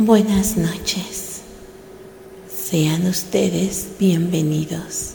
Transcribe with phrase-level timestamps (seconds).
[0.00, 1.42] Buenas noches.
[2.48, 5.14] Sean ustedes bienvenidos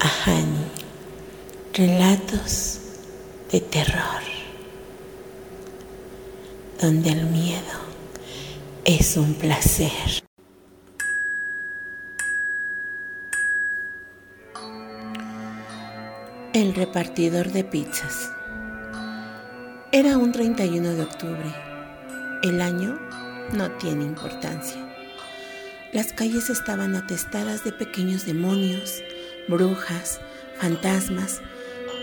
[0.00, 0.66] a Hani,
[1.72, 2.80] relatos
[3.52, 4.20] de terror,
[6.80, 7.78] donde el miedo
[8.84, 10.24] es un placer.
[16.52, 18.28] El repartidor de pizzas.
[19.92, 21.54] Era un 31 de octubre.
[22.42, 22.98] El año
[23.52, 24.76] no tiene importancia.
[25.92, 29.02] Las calles estaban atestadas de pequeños demonios,
[29.48, 30.20] brujas,
[30.58, 31.40] fantasmas,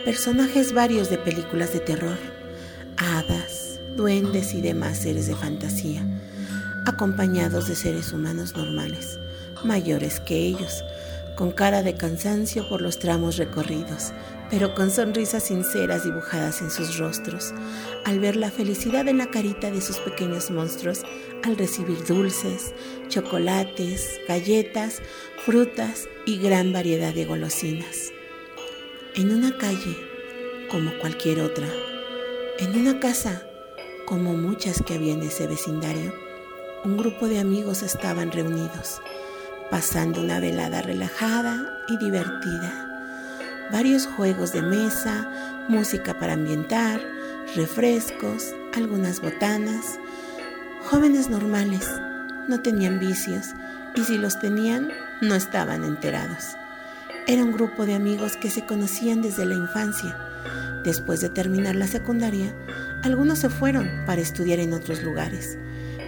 [0.05, 2.17] personajes varios de películas de terror,
[2.97, 6.03] hadas, duendes y demás seres de fantasía,
[6.85, 9.19] acompañados de seres humanos normales,
[9.63, 10.83] mayores que ellos,
[11.35, 14.11] con cara de cansancio por los tramos recorridos,
[14.49, 17.53] pero con sonrisas sinceras dibujadas en sus rostros,
[18.05, 21.03] al ver la felicidad en la carita de sus pequeños monstruos,
[21.43, 22.73] al recibir dulces,
[23.07, 25.01] chocolates, galletas,
[25.45, 28.11] frutas y gran variedad de golosinas.
[29.15, 29.95] En una calle,
[30.69, 31.67] como cualquier otra,
[32.57, 33.43] en una casa,
[34.05, 36.13] como muchas que había en ese vecindario,
[36.83, 39.01] un grupo de amigos estaban reunidos,
[39.69, 42.88] pasando una velada relajada y divertida
[43.71, 47.01] varios juegos de mesa, música para ambientar,
[47.55, 49.99] refrescos, algunas botanas.
[50.85, 51.87] Jóvenes normales,
[52.47, 53.47] no tenían vicios
[53.95, 54.89] y si los tenían,
[55.21, 56.55] no estaban enterados.
[57.27, 60.17] Era un grupo de amigos que se conocían desde la infancia.
[60.83, 62.55] Después de terminar la secundaria,
[63.03, 65.57] algunos se fueron para estudiar en otros lugares,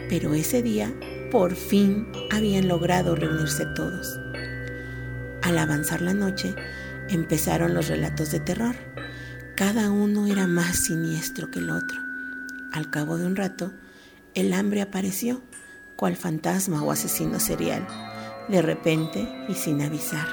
[0.09, 0.91] pero ese día,
[1.29, 4.19] por fin, habían logrado reunirse todos.
[5.41, 6.55] Al avanzar la noche,
[7.11, 8.73] Empezaron los relatos de terror.
[9.57, 11.99] Cada uno era más siniestro que el otro.
[12.71, 13.73] Al cabo de un rato,
[14.33, 15.41] el hambre apareció,
[15.97, 17.85] cual fantasma o asesino serial,
[18.47, 20.25] de repente y sin avisar.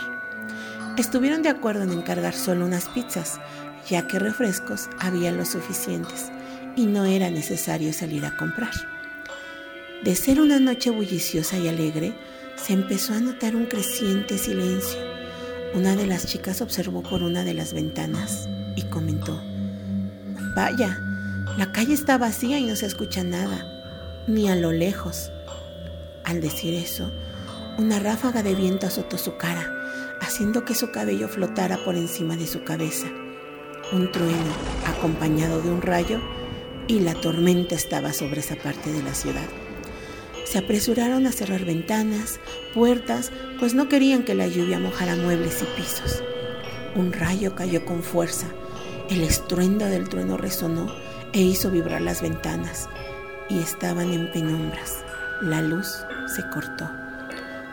[0.96, 3.40] Estuvieron de acuerdo en encargar solo unas pizzas,
[3.90, 6.30] ya que refrescos había lo suficientes
[6.76, 8.70] y no era necesario salir a comprar.
[10.04, 12.16] De ser una noche bulliciosa y alegre,
[12.54, 15.07] se empezó a notar un creciente silencio
[15.78, 19.40] una de las chicas observó por una de las ventanas y comentó,
[20.56, 20.98] Vaya,
[21.56, 23.64] la calle está vacía y no se escucha nada,
[24.26, 25.30] ni a lo lejos.
[26.24, 27.12] Al decir eso,
[27.78, 29.72] una ráfaga de viento azotó su cara,
[30.20, 33.06] haciendo que su cabello flotara por encima de su cabeza.
[33.92, 34.52] Un trueno,
[34.84, 36.20] acompañado de un rayo,
[36.88, 39.46] y la tormenta estaba sobre esa parte de la ciudad.
[40.48, 42.40] Se apresuraron a cerrar ventanas,
[42.72, 46.22] puertas, pues no querían que la lluvia mojara muebles y pisos.
[46.96, 48.46] Un rayo cayó con fuerza.
[49.10, 50.90] El estruendo del trueno resonó
[51.34, 52.88] e hizo vibrar las ventanas
[53.50, 55.04] y estaban en penumbras.
[55.42, 55.98] La luz
[56.34, 56.90] se cortó.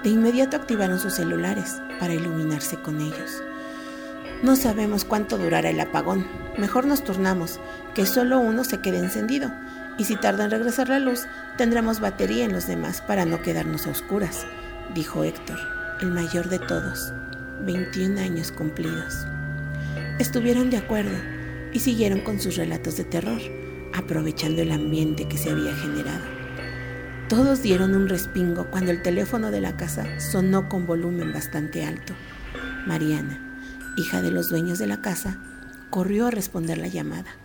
[0.04, 3.42] De inmediato activaron sus celulares para iluminarse con ellos.
[4.44, 6.28] No sabemos cuánto durará el apagón.
[6.58, 7.58] Mejor nos turnamos,
[7.94, 9.50] que solo uno se quede encendido
[9.98, 11.22] y si tarda en regresar la luz,
[11.58, 14.46] tendremos batería en los demás para no quedarnos a oscuras,
[14.94, 15.58] dijo Héctor,
[16.02, 17.14] el mayor de todos,
[17.66, 19.26] 21 años cumplidos.
[20.20, 21.18] Estuvieron de acuerdo
[21.72, 23.42] y siguieron con sus relatos de terror,
[23.94, 26.24] aprovechando el ambiente que se había generado.
[27.30, 32.14] Todos dieron un respingo cuando el teléfono de la casa sonó con volumen bastante alto.
[32.86, 33.40] Mariana,
[33.98, 35.38] hija de los dueños de la casa,
[35.90, 37.36] corrió a responder la llamada.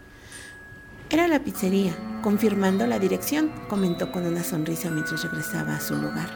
[1.12, 6.30] Era la pizzería, confirmando la dirección, comentó con una sonrisa mientras regresaba a su lugar.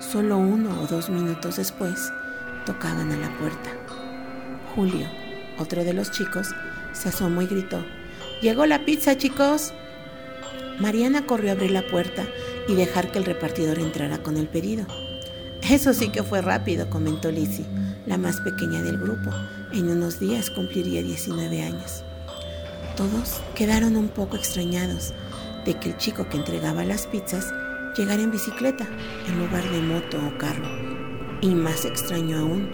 [0.00, 2.12] Solo uno o dos minutos después,
[2.64, 3.70] tocaban a la puerta.
[4.76, 5.08] Julio,
[5.58, 6.54] otro de los chicos,
[6.92, 7.84] se asomó y gritó,
[8.40, 9.72] Llegó la pizza, chicos.
[10.78, 12.24] Mariana corrió a abrir la puerta
[12.68, 14.86] y dejar que el repartidor entrara con el pedido.
[15.68, 17.66] Eso sí que fue rápido, comentó Lizzie,
[18.06, 19.32] la más pequeña del grupo.
[19.72, 22.04] En unos días cumpliría 19 años.
[22.96, 25.14] Todos quedaron un poco extrañados
[25.64, 27.52] de que el chico que entregaba las pizzas
[27.96, 28.86] llegara en bicicleta
[29.28, 30.64] en lugar de moto o carro.
[31.40, 32.70] Y más extraño aún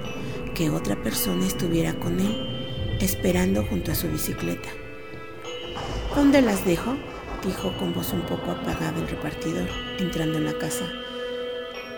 [0.54, 4.68] que otra persona estuviera con él, esperando junto a su bicicleta.
[6.14, 6.96] ¿Dónde las dejo?
[7.46, 9.68] dijo con voz un poco apagada el repartidor,
[10.00, 10.84] entrando en la casa.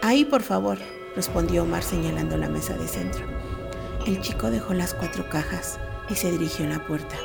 [0.03, 0.77] Ahí, por favor,
[1.17, 3.25] respondió Omar señalando la mesa de centro.
[4.07, 5.79] El chico dejó las cuatro cajas
[6.11, 7.17] y se dirigió a la puerta.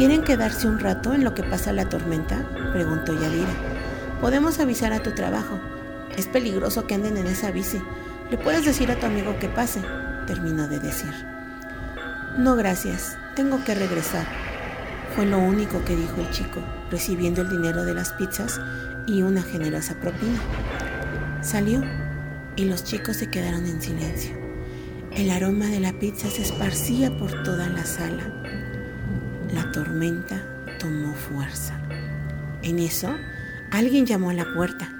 [0.00, 2.48] ¿Quieren quedarse un rato en lo que pasa la tormenta?
[2.72, 3.52] preguntó Yadira.
[4.22, 5.60] Podemos avisar a tu trabajo.
[6.16, 7.82] Es peligroso que anden en esa bici.
[8.30, 9.82] Le puedes decir a tu amigo que pase,
[10.26, 11.12] terminó de decir.
[12.38, 13.18] No, gracias.
[13.36, 14.24] Tengo que regresar.
[15.14, 18.58] Fue lo único que dijo el chico, recibiendo el dinero de las pizzas
[19.06, 20.40] y una generosa propina.
[21.42, 21.82] Salió
[22.56, 24.34] y los chicos se quedaron en silencio.
[25.12, 28.40] El aroma de la pizza se esparcía por toda la sala.
[29.72, 30.42] Tormenta
[30.78, 31.78] tomó fuerza.
[32.62, 33.08] En eso,
[33.70, 34.92] alguien llamó a la puerta.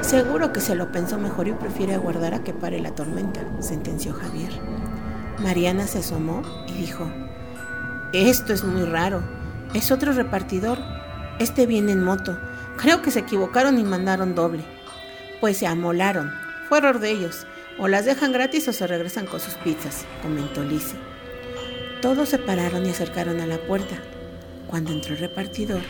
[0.00, 4.14] Seguro que se lo pensó mejor y prefiere aguardar a que pare la tormenta, sentenció
[4.14, 4.52] Javier.
[5.38, 7.10] Mariana se asomó y dijo,
[8.12, 9.22] esto es muy raro.
[9.74, 10.78] Es otro repartidor.
[11.38, 12.38] Este viene en moto.
[12.78, 14.64] Creo que se equivocaron y mandaron doble.
[15.40, 16.32] Pues se amolaron.
[16.68, 17.46] Fue error de ellos.
[17.78, 20.96] O las dejan gratis o se regresan con sus pizzas, comentó Lise.
[22.00, 23.96] Todos se pararon y acercaron a la puerta.
[24.68, 25.80] Cuando entró el repartidor,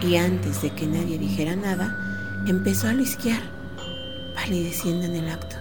[0.00, 3.42] y antes de que nadie dijera nada, empezó a lisquear,
[4.34, 5.56] palideciendo en el acto.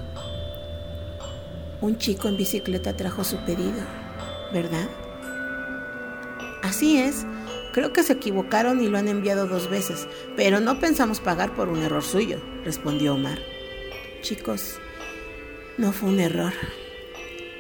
[1.82, 3.82] Un chico en bicicleta trajo su pedido,
[4.54, 4.88] ¿verdad?
[6.62, 7.26] Así es,
[7.74, 11.68] creo que se equivocaron y lo han enviado dos veces, pero no pensamos pagar por
[11.68, 13.40] un error suyo, respondió Omar.
[14.22, 14.80] Chicos,
[15.78, 16.54] no fue un error,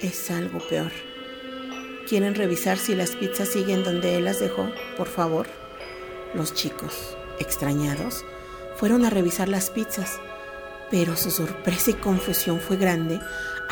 [0.01, 0.91] es algo peor.
[2.09, 5.45] ¿Quieren revisar si las pizzas siguen donde él las dejó, por favor?
[6.33, 8.25] Los chicos, extrañados,
[8.77, 10.19] fueron a revisar las pizzas,
[10.89, 13.19] pero su sorpresa y confusión fue grande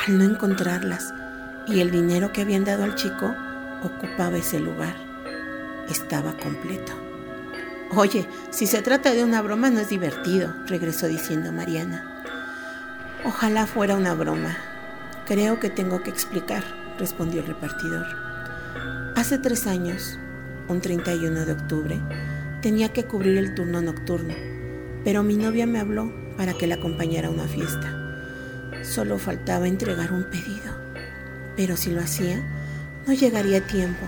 [0.05, 1.15] al no encontrarlas
[1.67, 3.33] y el dinero que habían dado al chico
[3.81, 4.95] ocupaba ese lugar.
[5.89, 6.93] Estaba completo.
[7.95, 12.23] Oye, si se trata de una broma no es divertido, regresó diciendo Mariana.
[13.25, 14.55] Ojalá fuera una broma.
[15.25, 16.63] Creo que tengo que explicar,
[16.99, 18.26] respondió el repartidor.
[19.17, 20.19] Hace tres años,
[20.67, 21.99] un 31 de octubre,
[22.61, 24.35] tenía que cubrir el turno nocturno,
[25.03, 28.29] pero mi novia me habló para que la acompañara a una fiesta.
[28.83, 30.71] Solo faltaba entregar un pedido,
[31.55, 32.39] pero si lo hacía,
[33.07, 34.05] no llegaría a tiempo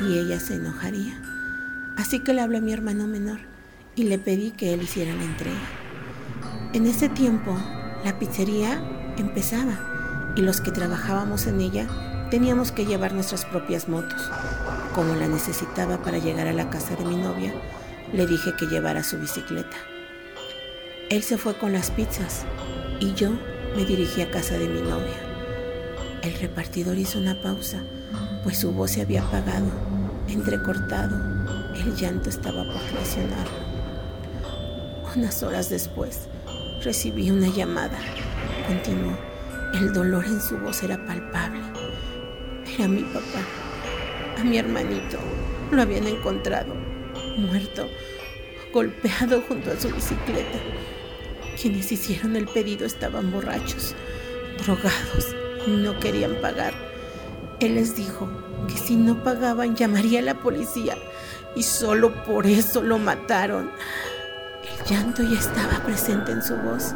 [0.00, 1.20] y ella se enojaría.
[1.96, 3.40] Así que le hablé a mi hermano menor
[3.96, 5.58] y le pedí que él hiciera la entrega.
[6.72, 7.52] En ese tiempo
[8.04, 8.80] la pizzería
[9.18, 11.88] empezaba y los que trabajábamos en ella
[12.30, 14.30] teníamos que llevar nuestras propias motos.
[14.94, 17.54] Como la necesitaba para llegar a la casa de mi novia,
[18.12, 19.76] le dije que llevara su bicicleta.
[21.10, 22.44] Él se fue con las pizzas
[23.00, 23.30] y yo
[23.76, 25.16] me dirigí a casa de mi novia.
[26.22, 27.82] El repartidor hizo una pausa,
[28.42, 29.66] pues su voz se había apagado,
[30.28, 31.16] entrecortado.
[31.74, 32.80] El llanto estaba por.
[35.14, 36.28] Unas horas después,
[36.82, 37.98] Recibí una llamada.
[38.66, 39.16] Continuó.
[39.74, 41.60] El dolor en su voz era palpable.
[42.78, 43.40] Era mi papá.
[44.38, 45.18] A mi hermanito.
[45.70, 46.74] Lo habían encontrado.
[47.36, 47.88] Muerto.
[48.72, 50.58] Golpeado junto a su bicicleta.
[51.60, 53.94] Quienes hicieron el pedido estaban borrachos.
[54.64, 55.34] Drogados.
[55.66, 56.74] No querían pagar.
[57.60, 58.28] Él les dijo
[58.68, 60.96] que si no pagaban llamaría a la policía.
[61.54, 63.70] Y solo por eso lo mataron
[64.88, 66.94] llanto ya estaba presente en su voz.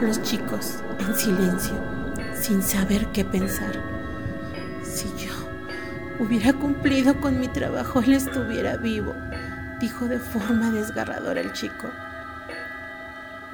[0.00, 1.74] Los chicos, en silencio,
[2.34, 4.01] sin saber qué pensar.
[4.92, 5.32] Si yo
[6.18, 9.14] hubiera cumplido con mi trabajo, él estuviera vivo,
[9.80, 11.88] dijo de forma desgarradora el chico.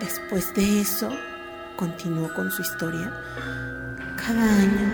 [0.01, 1.11] Después de eso,
[1.77, 3.13] continuó con su historia,
[4.17, 4.93] cada año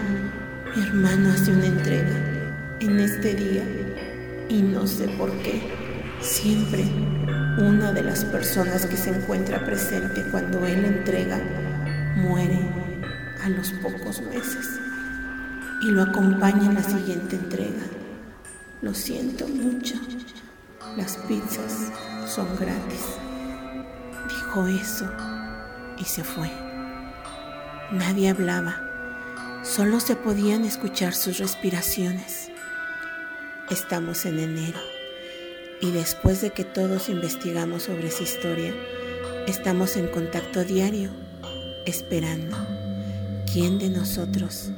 [0.77, 2.15] mi hermano hace una entrega
[2.81, 3.65] en este día
[4.51, 5.63] y no sé por qué,
[6.21, 6.85] siempre
[7.57, 11.41] una de las personas que se encuentra presente cuando él entrega
[12.17, 12.59] muere
[13.43, 14.84] a los pocos meses
[15.85, 17.85] y lo acompaña en la siguiente entrega.
[18.81, 19.97] Lo siento mucho,
[20.97, 21.93] las pizzas
[22.27, 23.05] son gratis.
[24.29, 25.11] Dijo eso
[25.99, 26.51] y se fue.
[27.93, 32.51] Nadie hablaba, solo se podían escuchar sus respiraciones.
[33.71, 34.81] Estamos en enero.
[35.83, 38.73] Y después de que todos investigamos sobre esa historia,
[39.47, 41.11] estamos en contacto diario,
[41.85, 42.57] esperando
[43.53, 44.71] quién de nosotros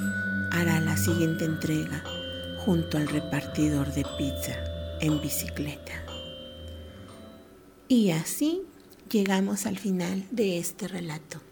[0.57, 2.03] hará la siguiente entrega
[2.59, 4.57] junto al repartidor de pizza
[5.01, 5.93] en bicicleta.
[7.89, 8.63] Y así
[9.11, 11.43] llegamos al final de este relato.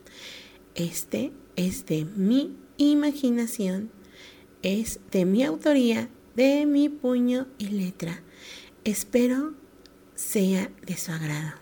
[0.74, 3.90] Este es de mi imaginación,
[4.62, 8.22] es de mi autoría, de mi puño y letra.
[8.84, 9.54] Espero
[10.14, 11.52] sea de su agrado.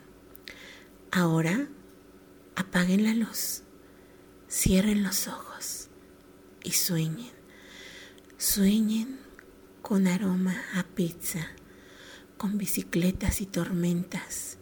[1.11, 1.69] Ahora
[2.55, 3.63] apaguen la luz,
[4.49, 5.82] cierren los ojos
[6.65, 7.31] y sueñen.
[8.39, 9.21] Sueñen
[9.83, 11.49] con aroma a pizza,
[12.37, 14.59] con bicicletas y tormentas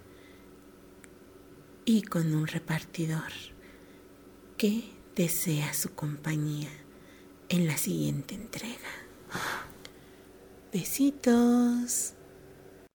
[1.85, 3.33] y con un repartidor
[4.57, 6.71] que desea su compañía
[7.49, 8.91] en la siguiente entrega.
[10.73, 12.15] Besitos.